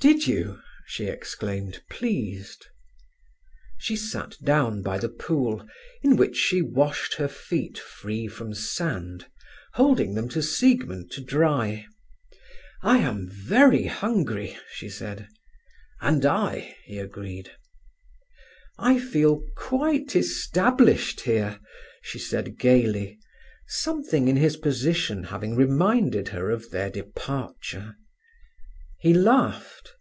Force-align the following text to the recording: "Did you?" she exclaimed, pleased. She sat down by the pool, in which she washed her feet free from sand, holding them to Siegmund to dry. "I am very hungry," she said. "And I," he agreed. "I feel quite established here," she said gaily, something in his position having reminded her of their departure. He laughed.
"Did 0.00 0.28
you?" 0.28 0.62
she 0.86 1.06
exclaimed, 1.08 1.82
pleased. 1.90 2.66
She 3.78 3.96
sat 3.96 4.36
down 4.40 4.80
by 4.80 4.96
the 4.96 5.08
pool, 5.08 5.66
in 6.02 6.14
which 6.14 6.36
she 6.36 6.62
washed 6.62 7.14
her 7.14 7.26
feet 7.26 7.76
free 7.80 8.28
from 8.28 8.54
sand, 8.54 9.26
holding 9.74 10.14
them 10.14 10.28
to 10.28 10.40
Siegmund 10.40 11.10
to 11.10 11.20
dry. 11.20 11.84
"I 12.80 12.98
am 12.98 13.26
very 13.28 13.86
hungry," 13.86 14.56
she 14.72 14.88
said. 14.88 15.26
"And 16.00 16.24
I," 16.24 16.76
he 16.84 17.00
agreed. 17.00 17.50
"I 18.78 19.00
feel 19.00 19.42
quite 19.56 20.14
established 20.14 21.22
here," 21.22 21.58
she 22.02 22.20
said 22.20 22.56
gaily, 22.56 23.18
something 23.66 24.28
in 24.28 24.36
his 24.36 24.56
position 24.56 25.24
having 25.24 25.56
reminded 25.56 26.28
her 26.28 26.50
of 26.52 26.70
their 26.70 26.88
departure. 26.88 27.96
He 29.00 29.14
laughed. 29.14 29.92